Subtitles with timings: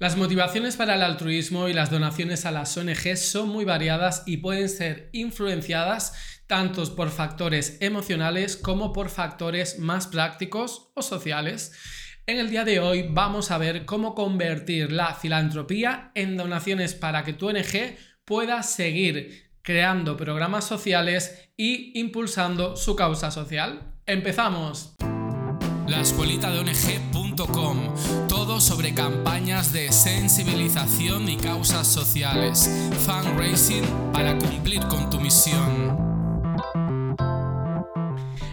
[0.00, 4.36] Las motivaciones para el altruismo y las donaciones a las ONG son muy variadas y
[4.36, 6.12] pueden ser influenciadas
[6.46, 11.72] tanto por factores emocionales como por factores más prácticos o sociales.
[12.26, 17.24] En el día de hoy vamos a ver cómo convertir la filantropía en donaciones para
[17.24, 23.94] que tu ONG pueda seguir creando programas sociales y impulsando su causa social.
[24.06, 24.94] ¡Empezamos!
[25.88, 27.78] La escuelita de ONG.com
[28.28, 32.70] todo sobre campañas de sensibilización y causas sociales.
[33.06, 35.97] Fundraising para cumplir con tu misión.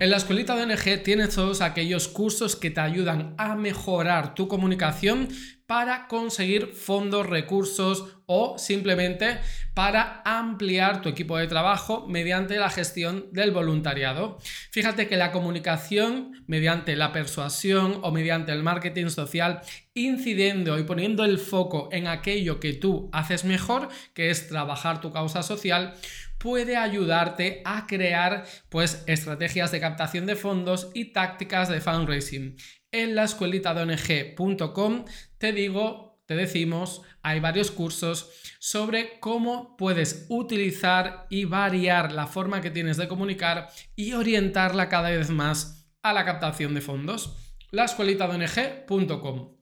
[0.00, 4.46] En la escuelita de ONG tienes todos aquellos cursos que te ayudan a mejorar tu
[4.46, 5.28] comunicación
[5.66, 9.38] para conseguir fondos, recursos o simplemente
[9.74, 14.38] para ampliar tu equipo de trabajo mediante la gestión del voluntariado.
[14.70, 19.60] Fíjate que la comunicación mediante la persuasión o mediante el marketing social,
[19.94, 25.12] incidiendo y poniendo el foco en aquello que tú haces mejor, que es trabajar tu
[25.12, 25.94] causa social,
[26.38, 32.56] puede ayudarte a crear pues estrategias de captación de fondos y tácticas de fundraising.
[32.90, 35.04] En la escuelita de ONG.com
[35.36, 42.60] te digo, te decimos, hay varios cursos sobre cómo puedes utilizar y variar la forma
[42.60, 47.36] que tienes de comunicar y orientarla cada vez más a la captación de fondos.
[47.70, 49.57] La escuelita de ONG.com.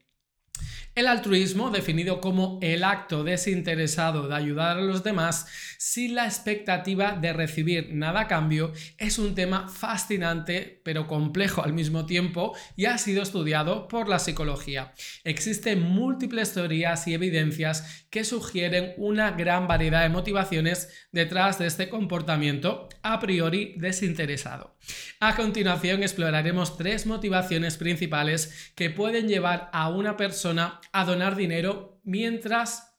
[0.97, 7.13] El altruismo, definido como el acto desinteresado de ayudar a los demás sin la expectativa
[7.13, 12.87] de recibir nada a cambio, es un tema fascinante pero complejo al mismo tiempo y
[12.87, 14.95] ha sido estudiado por la psicología.
[15.23, 21.91] Existen múltiples teorías y evidencias que sugieren una gran variedad de motivaciones detrás de este
[21.91, 24.79] comportamiento a priori desinteresado.
[25.21, 32.01] A continuación exploraremos tres motivaciones principales que pueden llevar a una persona a donar dinero
[32.05, 32.97] mientras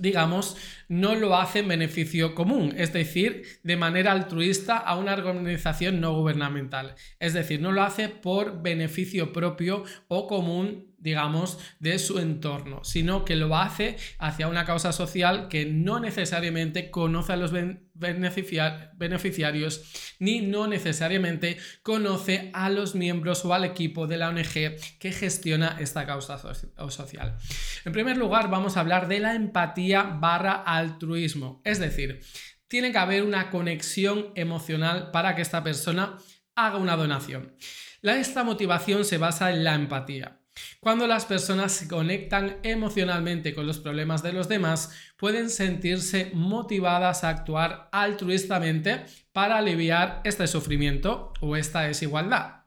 [0.00, 0.56] digamos,
[0.88, 6.14] no lo hace en beneficio común, es decir, de manera altruista a una organización no
[6.14, 6.94] gubernamental.
[7.18, 13.24] Es decir, no lo hace por beneficio propio o común digamos, de su entorno, sino
[13.24, 17.52] que lo hace hacia una causa social que no necesariamente conoce a los
[17.94, 25.12] beneficiarios ni no necesariamente conoce a los miembros o al equipo de la ONG que
[25.12, 27.36] gestiona esta causa social.
[27.84, 32.20] En primer lugar, vamos a hablar de la empatía barra altruismo, es decir,
[32.68, 36.18] tiene que haber una conexión emocional para que esta persona
[36.54, 37.56] haga una donación.
[38.02, 40.39] esta motivación se basa en la empatía.
[40.80, 47.24] Cuando las personas se conectan emocionalmente con los problemas de los demás, pueden sentirse motivadas
[47.24, 52.59] a actuar altruistamente para aliviar este sufrimiento o esta desigualdad.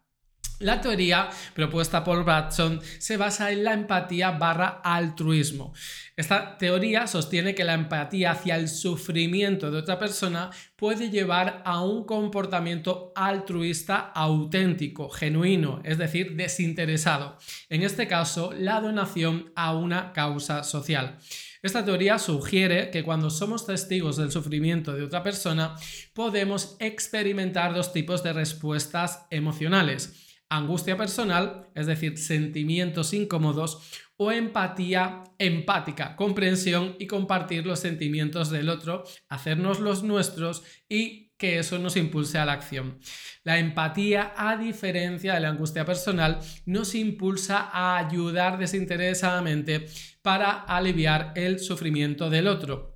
[0.64, 5.74] La teoría propuesta por Batson se basa en la empatía barra altruismo.
[6.16, 11.84] Esta teoría sostiene que la empatía hacia el sufrimiento de otra persona puede llevar a
[11.84, 17.38] un comportamiento altruista auténtico, genuino, es decir, desinteresado.
[17.68, 21.18] En este caso, la donación a una causa social.
[21.62, 25.76] Esta teoría sugiere que cuando somos testigos del sufrimiento de otra persona,
[26.14, 35.24] podemos experimentar dos tipos de respuestas emocionales angustia personal, es decir, sentimientos incómodos, o empatía
[35.40, 41.98] empática, comprensión y compartir los sentimientos del otro, hacernos los nuestros y que eso nos
[41.98, 43.00] impulse a la acción.
[43.44, 49.88] La empatía, a diferencia de la angustia personal, nos impulsa a ayudar desinteresadamente
[50.22, 52.93] para aliviar el sufrimiento del otro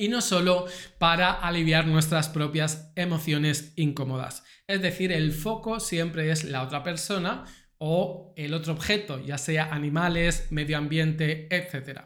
[0.00, 0.64] y no solo
[0.96, 4.44] para aliviar nuestras propias emociones incómodas.
[4.66, 7.44] Es decir, el foco siempre es la otra persona
[7.76, 12.00] o el otro objeto, ya sea animales, medio ambiente, etc.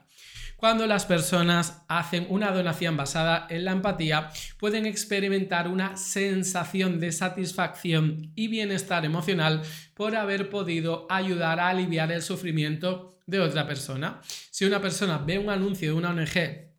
[0.57, 7.13] Cuando las personas hacen una donación basada en la empatía, pueden experimentar una sensación de
[7.13, 9.63] satisfacción y bienestar emocional
[9.95, 14.21] por haber podido ayudar a aliviar el sufrimiento de otra persona.
[14.51, 16.74] Si una persona ve un anuncio de una ONG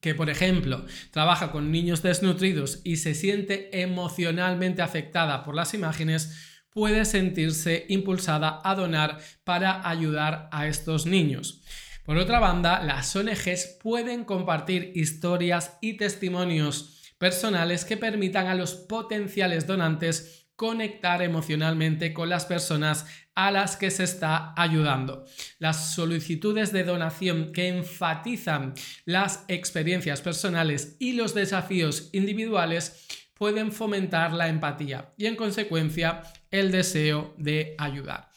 [0.00, 6.60] que, por ejemplo, trabaja con niños desnutridos y se siente emocionalmente afectada por las imágenes,
[6.70, 11.62] puede sentirse impulsada a donar para ayudar a estos niños.
[12.04, 18.74] Por otra banda, las ONGs pueden compartir historias y testimonios personales que permitan a los
[18.74, 25.24] potenciales donantes conectar emocionalmente con las personas a las que se está ayudando.
[25.58, 28.74] Las solicitudes de donación que enfatizan
[29.06, 36.70] las experiencias personales y los desafíos individuales pueden fomentar la empatía y en consecuencia el
[36.70, 38.28] deseo de ayudar.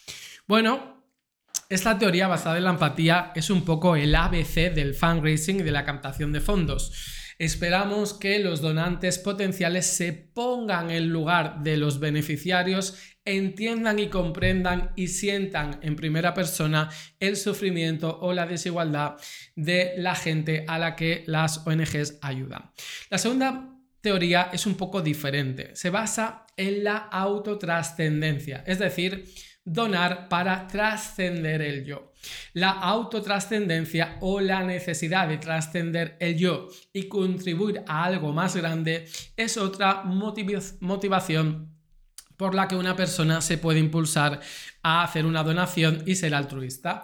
[0.47, 0.93] Bueno,
[1.69, 5.71] Esta teoría basada en la empatía es un poco el ABC del fundraising y de
[5.71, 6.91] la captación de fondos.
[7.43, 14.93] Esperamos que los donantes potenciales se pongan en lugar de los beneficiarios, entiendan y comprendan
[14.95, 19.17] y sientan en primera persona el sufrimiento o la desigualdad
[19.57, 22.71] de la gente a la que las ONGs ayudan.
[23.09, 25.75] La segunda teoría es un poco diferente.
[25.75, 29.25] Se basa en la autotrascendencia, es decir,
[29.65, 32.11] donar para trascender el yo.
[32.53, 39.07] La autotrascendencia o la necesidad de trascender el yo y contribuir a algo más grande
[39.35, 41.69] es otra motivación
[42.37, 44.39] por la que una persona se puede impulsar
[44.81, 47.03] a hacer una donación y ser altruista.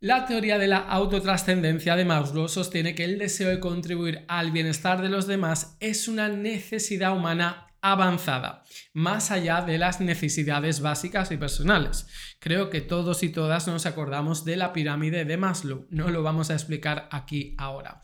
[0.00, 5.00] La teoría de la autotrascendencia de Maslow sostiene que el deseo de contribuir al bienestar
[5.00, 8.64] de los demás es una necesidad humana avanzada,
[8.94, 12.06] más allá de las necesidades básicas y personales.
[12.38, 16.50] Creo que todos y todas nos acordamos de la pirámide de Maslow, no lo vamos
[16.50, 18.00] a explicar aquí ahora.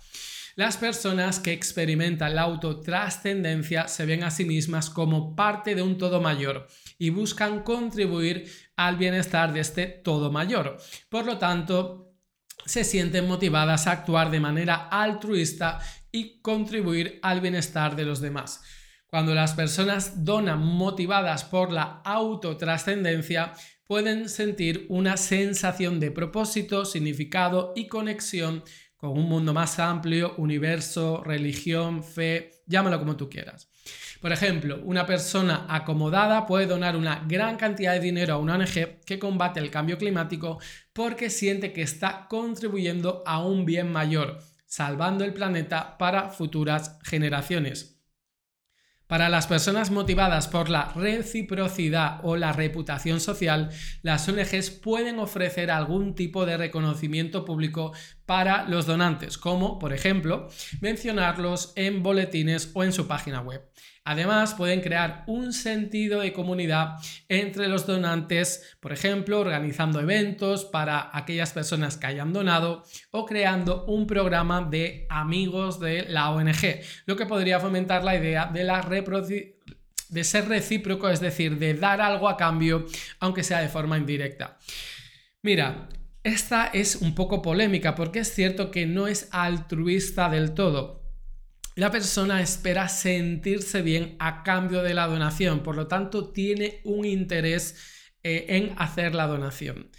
[0.56, 5.96] Las personas que experimentan la autotrascendencia se ven a sí mismas como parte de un
[5.96, 6.66] todo mayor
[6.98, 10.76] y buscan contribuir al bienestar de este todo mayor.
[11.08, 12.16] Por lo tanto,
[12.64, 15.78] se sienten motivadas a actuar de manera altruista
[16.10, 18.60] y contribuir al bienestar de los demás.
[19.10, 23.54] Cuando las personas donan motivadas por la autotrascendencia,
[23.86, 28.62] pueden sentir una sensación de propósito, significado y conexión
[28.98, 33.70] con un mundo más amplio, universo, religión, fe, llámalo como tú quieras.
[34.20, 39.00] Por ejemplo, una persona acomodada puede donar una gran cantidad de dinero a una ONG
[39.06, 40.58] que combate el cambio climático
[40.92, 47.97] porque siente que está contribuyendo a un bien mayor, salvando el planeta para futuras generaciones.
[49.08, 53.70] Para las personas motivadas por la reciprocidad o la reputación social,
[54.02, 57.94] las ONGs pueden ofrecer algún tipo de reconocimiento público
[58.28, 60.50] para los donantes, como por ejemplo
[60.82, 63.66] mencionarlos en boletines o en su página web.
[64.04, 66.96] Además, pueden crear un sentido de comunidad
[67.30, 73.86] entre los donantes, por ejemplo, organizando eventos para aquellas personas que hayan donado o creando
[73.86, 78.82] un programa de amigos de la ONG, lo que podría fomentar la idea de la
[78.82, 82.84] de ser recíproco, es decir, de dar algo a cambio,
[83.20, 84.58] aunque sea de forma indirecta.
[85.40, 85.88] Mira,
[86.28, 91.02] esta es un poco polémica porque es cierto que no es altruista del todo.
[91.74, 97.04] La persona espera sentirse bien a cambio de la donación, por lo tanto tiene un
[97.04, 97.76] interés
[98.22, 99.90] eh, en hacer la donación.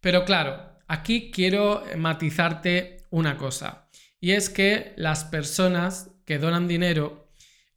[0.00, 3.88] Pero claro, aquí quiero matizarte una cosa,
[4.20, 7.32] y es que las personas que donan dinero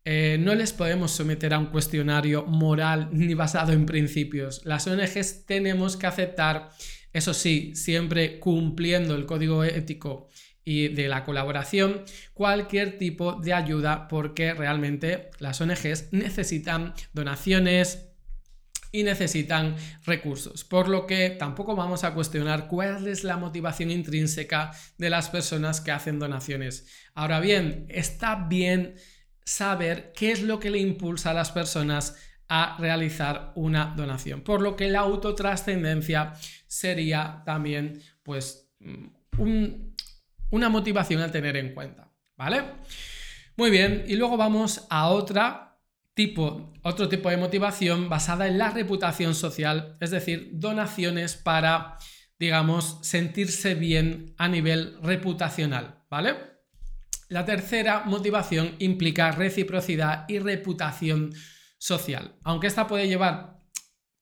[0.06, 4.66] eh, no les podemos someter a un cuestionario moral ni basado en principios.
[4.66, 6.72] Las ONGs tenemos que aceptar
[7.14, 10.30] eso sí, siempre cumpliendo el código ético
[10.66, 18.10] y de la colaboración, cualquier tipo de ayuda porque realmente las ONGs necesitan donaciones
[18.92, 19.76] y necesitan
[20.06, 25.30] recursos, por lo que tampoco vamos a cuestionar cuál es la motivación intrínseca de las
[25.30, 26.86] personas que hacen donaciones.
[27.16, 28.96] Ahora bien, está bien
[29.44, 32.16] saber qué es lo que le impulsa a las personas
[32.48, 34.42] a realizar una donación.
[34.42, 36.34] Por lo que la autotrascendencia
[36.74, 38.72] sería también pues
[40.50, 42.64] una motivación a tener en cuenta, ¿vale?
[43.56, 45.80] Muy bien, y luego vamos a otra
[46.16, 51.98] tipo, otro tipo de motivación basada en la reputación social, es decir, donaciones para,
[52.40, 56.36] digamos, sentirse bien a nivel reputacional, ¿vale?
[57.30, 61.34] La tercera motivación implica reciprocidad y reputación
[61.78, 62.36] social.
[62.44, 63.60] Aunque esta puede llevar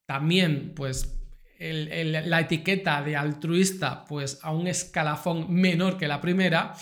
[0.06, 1.21] también, pues,
[1.62, 6.74] la etiqueta de altruista, pues, a un escalafón menor que la primera,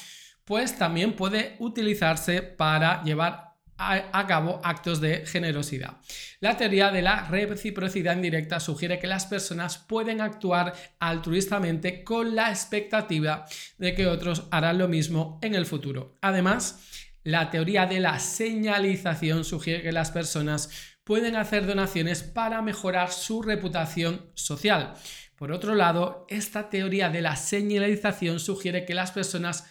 [0.46, 5.98] pues también puede utilizarse para llevar a, cabo actos de generosidad.
[6.42, 12.50] La teoría de la reciprocidad indirecta sugiere que las personas pueden actuar altruistamente con la
[12.50, 13.46] expectativa
[13.78, 16.18] de que otros harán lo mismo en el futuro.
[16.22, 16.99] Además,
[17.30, 20.70] la teoría de la señalización sugiere que las personas
[21.04, 24.96] pueden hacer donaciones para mejorar su reputación social.
[25.36, 29.70] Por otro lado, esta teoría de la señalización sugiere que las personas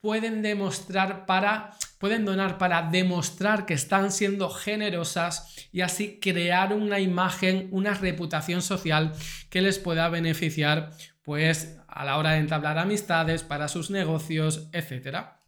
[0.00, 7.00] pueden demostrar para pueden donar para demostrar que están siendo generosas y así crear una
[7.00, 9.12] imagen, una reputación social
[9.48, 10.90] que les pueda beneficiar
[11.22, 15.43] pues a la hora de entablar amistades para sus negocios, etcétera.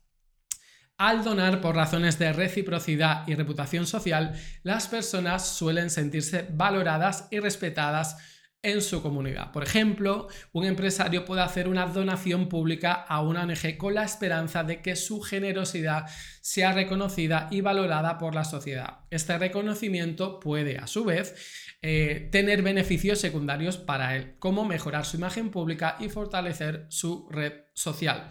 [0.98, 7.38] Al donar por razones de reciprocidad y reputación social, las personas suelen sentirse valoradas y
[7.38, 8.16] respetadas
[8.62, 9.52] en su comunidad.
[9.52, 14.64] Por ejemplo, un empresario puede hacer una donación pública a una ONG con la esperanza
[14.64, 16.06] de que su generosidad
[16.40, 19.00] sea reconocida y valorada por la sociedad.
[19.10, 21.34] Este reconocimiento puede, a su vez,
[21.82, 27.52] eh, tener beneficios secundarios para él, como mejorar su imagen pública y fortalecer su red
[27.74, 28.30] social.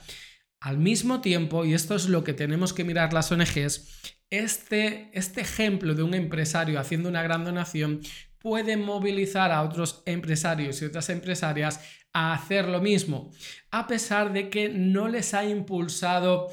[0.65, 5.41] Al mismo tiempo, y esto es lo que tenemos que mirar las ONGs, este, este
[5.41, 8.01] ejemplo de un empresario haciendo una gran donación
[8.39, 11.81] puede movilizar a otros empresarios y otras empresarias
[12.13, 13.31] a hacer lo mismo,
[13.69, 16.49] a pesar de que no les ha impulsado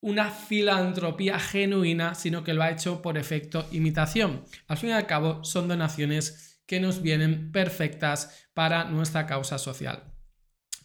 [0.00, 4.44] una filantropía genuina, sino que lo ha hecho por efecto imitación.
[4.68, 10.04] Al fin y al cabo, son donaciones que nos vienen perfectas para nuestra causa social.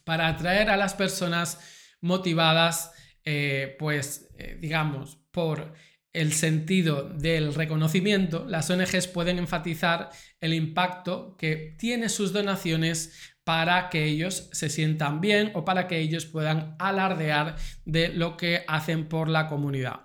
[0.03, 1.59] Para atraer a las personas
[2.01, 2.91] motivadas,
[3.24, 5.74] eh, pues, eh, digamos, por
[6.13, 10.10] el sentido del reconocimiento, las ONGs pueden enfatizar
[10.41, 16.00] el impacto que tiene sus donaciones para que ellos se sientan bien o para que
[16.00, 17.55] ellos puedan alardear
[17.86, 20.01] de lo que hacen por la comunidad.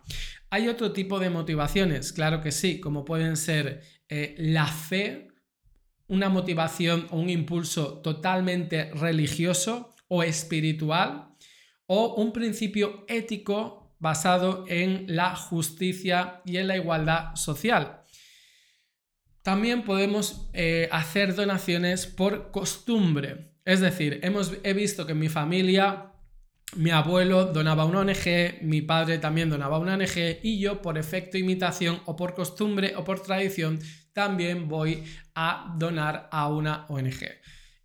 [0.48, 5.28] Hay otro tipo de motivaciones, claro que sí, como pueden ser eh, la fe,
[6.06, 11.34] una motivación o un impulso totalmente religioso o espiritual,
[11.86, 18.02] o un principio ético basado en la justicia y en la igualdad social.
[19.42, 23.54] También podemos eh, hacer donaciones por costumbre.
[23.64, 26.12] Es decir, hemos, he visto que en mi familia
[26.74, 31.38] mi abuelo donaba una ONG, mi padre también donaba una ONG y yo por efecto
[31.38, 33.78] imitación o por costumbre o por tradición
[34.12, 37.22] también voy a donar a una ONG.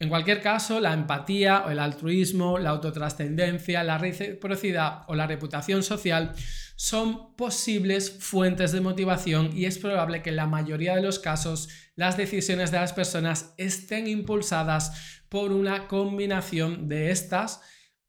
[0.02, 5.84] En cualquier caso, la empatía o el altruismo, la autotrascendencia, la reciprocidad o la reputación
[5.84, 6.34] social
[6.76, 11.70] son posibles fuentes de motivación y es probable que en la mayoría de los casos
[11.96, 17.62] las decisiones de las personas estén impulsadas por una combinación de estas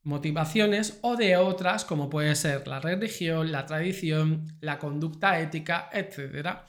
[0.03, 6.63] motivaciones o de otras como puede ser la religión, la tradición, la conducta ética, etc.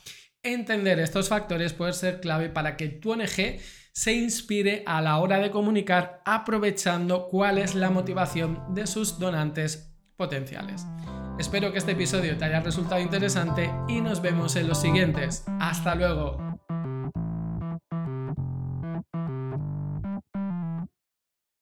[0.45, 3.61] Entender estos factores puede ser clave para que tu ONG
[3.93, 9.95] se inspire a la hora de comunicar aprovechando cuál es la motivación de sus donantes
[10.17, 10.85] potenciales.
[11.39, 15.45] Espero que este episodio te haya resultado interesante y nos vemos en los siguientes.
[15.61, 16.52] Hasta luego.